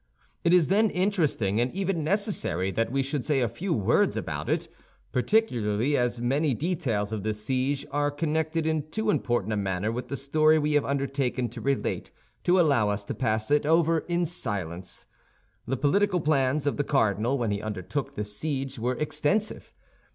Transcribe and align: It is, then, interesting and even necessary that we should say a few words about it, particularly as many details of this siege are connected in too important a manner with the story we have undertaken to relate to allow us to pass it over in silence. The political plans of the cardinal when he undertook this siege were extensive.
It 0.43 0.51
is, 0.51 0.69
then, 0.69 0.89
interesting 0.89 1.61
and 1.61 1.71
even 1.73 2.03
necessary 2.03 2.71
that 2.71 2.91
we 2.91 3.03
should 3.03 3.23
say 3.23 3.39
a 3.39 3.47
few 3.47 3.71
words 3.71 4.17
about 4.17 4.49
it, 4.49 4.67
particularly 5.11 5.95
as 5.95 6.19
many 6.19 6.55
details 6.55 7.13
of 7.13 7.21
this 7.21 7.45
siege 7.45 7.85
are 7.91 8.09
connected 8.09 8.65
in 8.65 8.89
too 8.89 9.11
important 9.11 9.53
a 9.53 9.57
manner 9.57 9.91
with 9.91 10.07
the 10.07 10.17
story 10.17 10.57
we 10.57 10.73
have 10.73 10.85
undertaken 10.85 11.49
to 11.49 11.61
relate 11.61 12.09
to 12.45 12.59
allow 12.59 12.89
us 12.89 13.05
to 13.05 13.13
pass 13.13 13.51
it 13.51 13.63
over 13.63 13.99
in 13.99 14.25
silence. 14.25 15.05
The 15.67 15.77
political 15.77 16.19
plans 16.19 16.65
of 16.65 16.77
the 16.77 16.83
cardinal 16.83 17.37
when 17.37 17.51
he 17.51 17.61
undertook 17.61 18.15
this 18.15 18.35
siege 18.35 18.79
were 18.79 18.95
extensive. 18.95 19.71